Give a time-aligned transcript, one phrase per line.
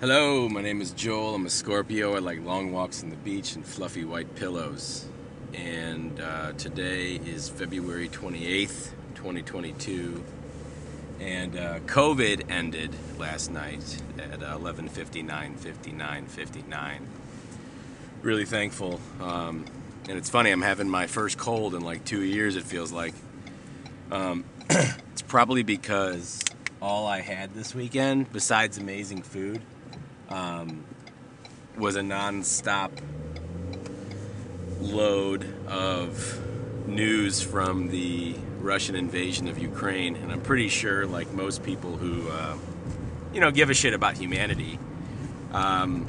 [0.00, 1.34] Hello, my name is Joel.
[1.34, 2.16] I'm a Scorpio.
[2.16, 5.04] I like long walks on the beach and fluffy white pillows.
[5.52, 10.24] And uh, today is February 28th, 2022.
[11.20, 17.08] And uh, COVID ended last night at 11:59, 59, 59.
[18.22, 19.02] Really thankful.
[19.20, 19.66] Um,
[20.08, 22.56] and it's funny, I'm having my first cold in like two years.
[22.56, 23.12] It feels like.
[24.10, 26.40] Um, it's probably because
[26.80, 29.60] all I had this weekend, besides amazing food,
[30.30, 30.84] um,
[31.76, 32.92] was a non-stop
[34.80, 36.40] load of
[36.86, 42.28] news from the Russian invasion of Ukraine, and I'm pretty sure, like most people who,
[42.28, 42.56] uh,
[43.32, 44.78] you know, give a shit about humanity,
[45.52, 46.06] um,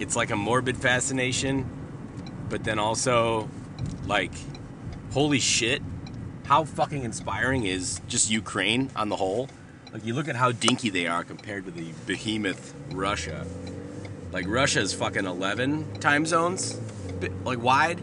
[0.00, 1.68] it's like a morbid fascination,
[2.48, 3.48] but then also,
[4.06, 4.32] like,
[5.12, 5.82] holy shit,
[6.44, 9.48] how fucking inspiring is just Ukraine on the whole?
[9.96, 13.46] Like you look at how dinky they are compared to the behemoth Russia.
[14.30, 16.78] Like Russia's fucking 11 time zones,
[17.44, 18.02] like wide,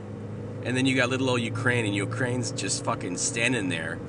[0.63, 3.99] and then you got little old Ukraine, and Ukraine's just fucking standing there,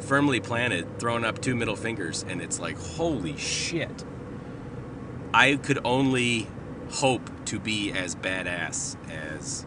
[0.00, 4.04] firmly planted, throwing up two middle fingers, and it's like holy shit.
[5.32, 6.46] I could only
[6.90, 9.64] hope to be as badass as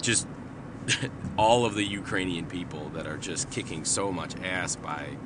[0.00, 0.26] just
[1.36, 5.18] all of the Ukrainian people that are just kicking so much ass by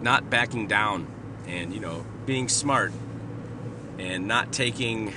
[0.00, 1.06] not backing down
[1.46, 2.92] and you know being smart
[3.98, 5.12] and not taking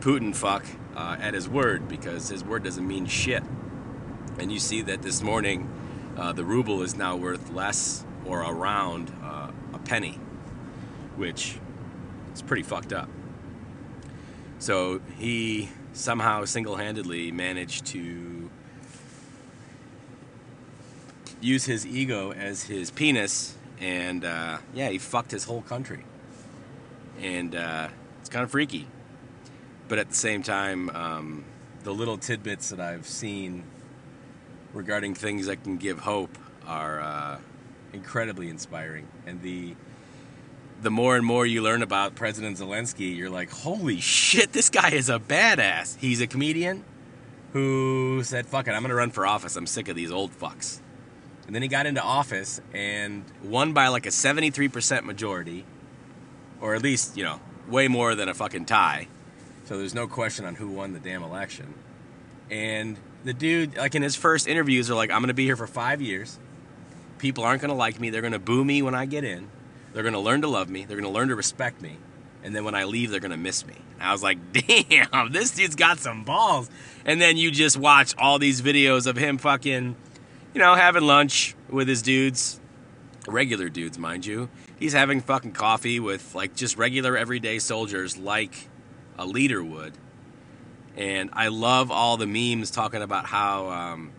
[0.00, 0.64] Putin fuck
[0.96, 3.42] uh, at his word because his word doesn't mean shit.
[4.38, 5.68] And you see that this morning,
[6.16, 10.18] uh, the ruble is now worth less or around uh, a penny,
[11.16, 11.58] which
[12.34, 13.08] is pretty fucked up.
[14.58, 18.33] So he somehow single-handedly managed to
[21.44, 26.04] use his ego as his penis, and uh, yeah, he fucked his whole country.
[27.20, 27.88] And uh,
[28.20, 28.86] it's kind of freaky.
[29.86, 31.44] But at the same time, um,
[31.82, 33.64] the little tidbits that I've seen
[34.72, 36.36] regarding things that can give hope
[36.66, 37.38] are uh,
[37.92, 39.06] incredibly inspiring.
[39.26, 39.76] And the
[40.82, 44.90] the more and more you learn about President Zelensky, you're like, holy shit, this guy
[44.90, 45.96] is a badass.
[45.98, 46.84] He's a comedian
[47.52, 49.56] who said, fuck it, I'm gonna run for office.
[49.56, 50.80] I'm sick of these old fucks.
[51.46, 55.64] And then he got into office and won by like a 73% majority,
[56.60, 59.08] or at least, you know, way more than a fucking tie.
[59.64, 61.74] So there's no question on who won the damn election.
[62.50, 65.66] And the dude, like in his first interviews, are like, I'm gonna be here for
[65.66, 66.38] five years.
[67.18, 68.10] People aren't gonna like me.
[68.10, 69.48] They're gonna boo me when I get in.
[69.92, 70.84] They're gonna learn to love me.
[70.84, 71.96] They're gonna learn to respect me.
[72.42, 73.76] And then when I leave, they're gonna miss me.
[73.94, 76.68] And I was like, damn, this dude's got some balls.
[77.06, 79.96] And then you just watch all these videos of him fucking
[80.54, 82.60] you know, having lunch with his dudes,
[83.26, 84.48] regular dudes, mind you.
[84.78, 88.68] He's having fucking coffee with like just regular everyday soldiers like
[89.18, 89.94] a leader would.
[90.96, 94.12] And I love all the memes talking about how um,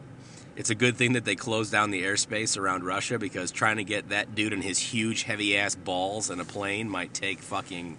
[0.58, 3.86] it's a good thing that they closed down the airspace around Russia because trying to
[3.86, 7.98] get that dude and his huge heavy ass balls in a plane might take fucking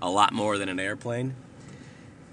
[0.00, 1.34] a lot more than an airplane.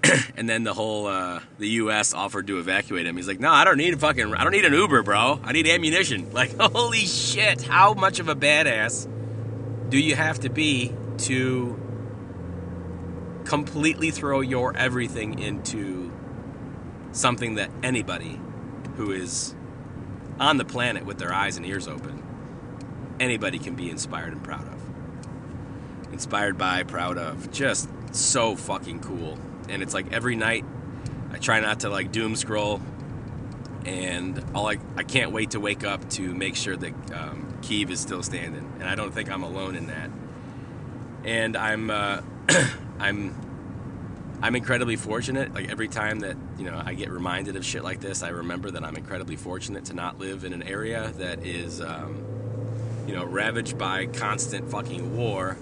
[0.36, 2.14] and then the whole uh, the U.S.
[2.14, 3.16] offered to evacuate him.
[3.16, 5.40] He's like, "No, I don't need a fucking, I don't need an Uber, bro.
[5.42, 7.62] I need ammunition." Like, holy shit!
[7.62, 9.06] How much of a badass
[9.90, 11.78] do you have to be to
[13.44, 16.12] completely throw your everything into
[17.12, 18.40] something that anybody
[18.96, 19.54] who is
[20.38, 22.22] on the planet with their eyes and ears open,
[23.18, 26.12] anybody can be inspired and proud of.
[26.12, 29.38] Inspired by, proud of, just so fucking cool
[29.70, 30.64] and it's like every night
[31.32, 32.80] I try not to like doom scroll,
[33.84, 37.90] and all I I can't wait to wake up to make sure that um, Kiev
[37.90, 40.10] is still standing, and I don't think I'm alone in that.
[41.24, 42.22] And I'm uh,
[42.98, 43.34] I'm
[44.42, 45.54] I'm incredibly fortunate.
[45.54, 48.70] Like every time that you know I get reminded of shit like this, I remember
[48.70, 52.24] that I'm incredibly fortunate to not live in an area that is um,
[53.06, 55.56] you know ravaged by constant fucking war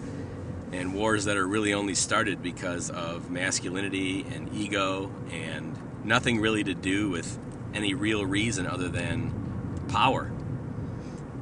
[0.73, 6.65] and wars that are really only started because of masculinity and ego and nothing really
[6.65, 7.39] to do with
[7.75, 9.33] any real reason other than
[9.89, 10.31] power.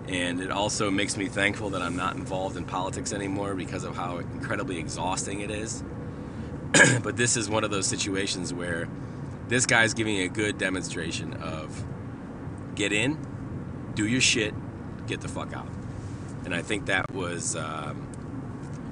[0.09, 3.97] And it also makes me thankful that I'm not involved in politics anymore because of
[3.97, 5.83] how incredibly exhausting it is.
[7.03, 8.89] but this is one of those situations where
[9.49, 11.85] this guy's giving a good demonstration of
[12.75, 13.19] get in,
[13.95, 14.55] do your shit,
[15.07, 15.69] get the fuck out.
[16.45, 18.07] And I think that was um,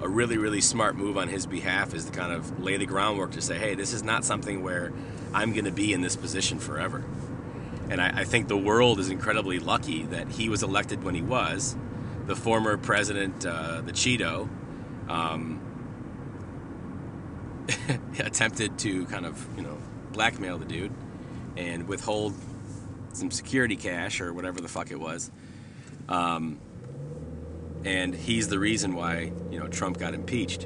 [0.05, 3.33] a really, really smart move on his behalf is to kind of lay the groundwork
[3.33, 4.93] to say, hey, this is not something where
[5.33, 7.03] I'm going to be in this position forever.
[7.89, 11.23] And I, I, think the world is incredibly lucky that he was elected when he
[11.23, 11.75] was.
[12.27, 14.49] The former president, uh, the Cheeto,
[15.09, 15.61] um,
[18.19, 19.79] attempted to kind of you know
[20.12, 20.93] blackmail the dude
[21.57, 22.35] and withhold
[23.12, 25.31] some security cash or whatever the fuck it was.
[26.09, 26.59] Um,
[27.85, 30.65] and he's the reason why you know Trump got impeached.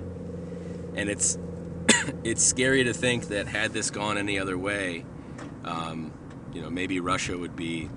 [0.95, 1.39] And it's
[2.25, 5.05] it's scary to think that had this gone any other way,
[5.65, 6.13] um,
[6.53, 7.89] you know, maybe Russia would be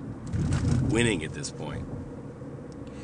[0.88, 1.86] winning at this point.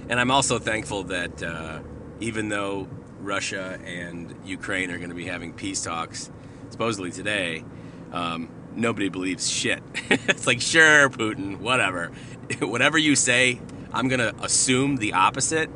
[0.09, 1.81] And I'm also thankful that uh,
[2.21, 2.89] even though
[3.21, 6.31] Russia and Ukraine are going to be having peace talks
[6.71, 7.65] supposedly today,
[8.13, 9.83] um, nobody believes shit.
[10.11, 12.13] it's like, sure, Putin, whatever.
[12.61, 13.61] Whatever you say,
[13.93, 15.69] I'm going to assume the opposite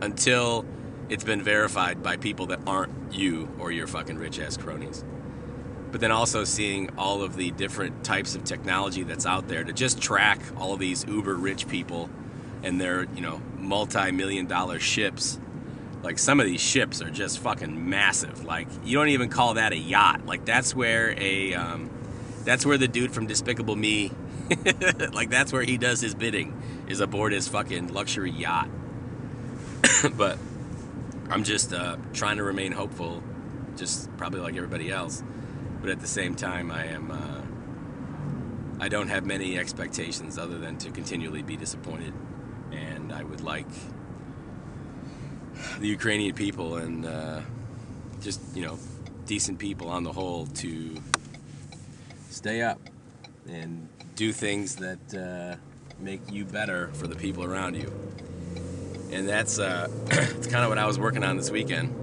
[0.00, 0.64] until
[1.08, 5.04] it's been verified by people that aren't you or your fucking rich ass cronies.
[5.92, 9.72] But then also seeing all of the different types of technology that's out there to
[9.72, 12.10] just track all these uber rich people
[12.62, 15.38] and their, you know, multi million dollar ships.
[16.02, 18.44] Like some of these ships are just fucking massive.
[18.44, 20.26] Like you don't even call that a yacht.
[20.26, 21.90] Like that's where a um,
[22.44, 24.10] that's where the dude from Despicable Me
[25.12, 28.68] like that's where he does his bidding is aboard his fucking luxury yacht.
[30.16, 30.38] but
[31.30, 33.22] I'm just uh, trying to remain hopeful,
[33.76, 35.22] just probably like everybody else.
[35.80, 37.10] But at the same time, I am.
[37.10, 37.40] Uh,
[38.80, 42.12] I don't have many expectations other than to continually be disappointed,
[42.72, 43.68] and I would like
[45.78, 47.40] the Ukrainian people and uh,
[48.20, 48.78] just you know
[49.26, 51.00] decent people on the whole to
[52.30, 52.80] stay up
[53.48, 55.56] and do things that uh,
[55.98, 57.92] make you better for the people around you.
[59.14, 61.94] And that's uh, it's kind of what I was working on this weekend.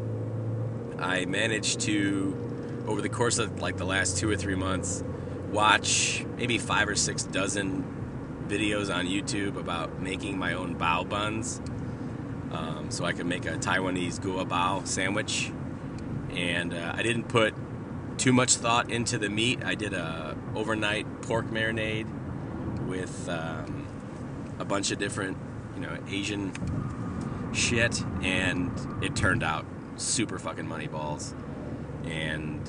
[0.97, 5.03] I managed to, over the course of like the last two or three months,
[5.51, 7.83] watch maybe five or six dozen
[8.47, 11.59] videos on YouTube about making my own bao buns.
[12.53, 15.51] Um, so I could make a Taiwanese gua bao sandwich.
[16.29, 17.53] And uh, I didn't put
[18.17, 19.65] too much thought into the meat.
[19.65, 22.07] I did a overnight pork marinade
[22.87, 23.85] with um,
[24.59, 25.35] a bunch of different,
[25.75, 26.53] you know, Asian
[27.53, 28.71] shit, and
[29.03, 29.65] it turned out
[29.97, 31.33] super fucking money balls.
[32.05, 32.61] And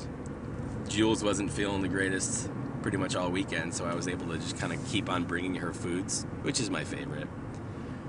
[0.88, 2.50] Jules wasn't feeling the greatest
[2.82, 5.56] pretty much all weekend, so I was able to just kind of keep on bringing
[5.56, 7.28] her foods, which is my favorite.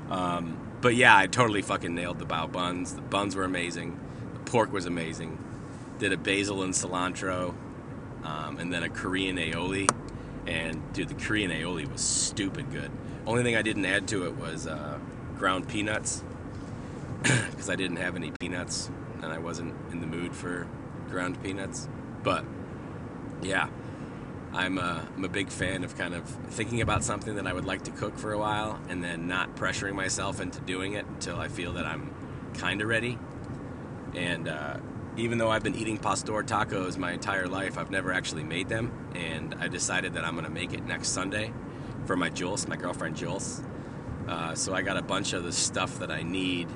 [0.10, 2.96] Um, but yeah, I totally fucking nailed the bao buns.
[2.96, 4.00] The buns were amazing.
[4.34, 5.38] The pork was amazing.
[6.00, 7.54] Did a basil and cilantro,
[8.24, 9.90] um, and then a Korean aioli.
[10.46, 12.92] And dude, the Korean aioli was stupid good.
[13.26, 15.00] Only thing I didn't add to it was uh,
[15.38, 16.24] ground peanuts
[17.52, 18.92] because I didn't have any peanuts
[19.22, 20.68] and I wasn't in the mood for
[21.10, 21.88] ground peanuts.
[22.22, 22.44] But
[23.42, 23.70] yeah,
[24.52, 27.66] I'm a, I'm a big fan of kind of thinking about something that I would
[27.66, 31.40] like to cook for a while and then not pressuring myself into doing it until
[31.40, 32.14] I feel that I'm
[32.56, 33.18] kind of ready.
[34.14, 34.78] And uh,
[35.16, 38.92] even though I've been eating pastor tacos my entire life, I've never actually made them.
[39.16, 41.54] And I decided that I'm going to make it next Sunday
[42.06, 43.62] for my Jules, my girlfriend Jules.
[44.28, 46.68] Uh, so I got a bunch of the stuff that I need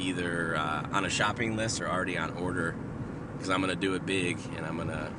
[0.00, 2.74] either uh, on a shopping list or already on order
[3.34, 5.10] because I'm to do it big and I'm to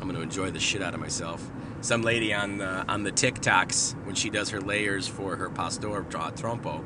[0.00, 1.46] I'm to enjoy the shit out of myself.
[1.82, 5.88] Some lady on the, on the TikToks when she does her layers for her pastor
[5.88, 6.82] trompo,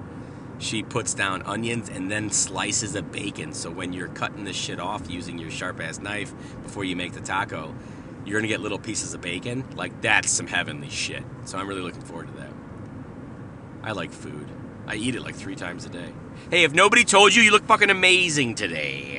[0.59, 3.53] she puts down onions and then slices of bacon.
[3.53, 7.13] So when you're cutting this shit off using your sharp ass knife before you make
[7.13, 7.75] the taco,
[8.25, 9.65] you're gonna get little pieces of bacon.
[9.77, 11.23] Like that's some heavenly shit.
[11.45, 12.53] So I'm really looking forward to that.
[13.83, 14.49] I like food.
[14.87, 16.13] I eat it like three times a day.
[16.51, 19.15] Hey, if nobody told you, you look fucking amazing today.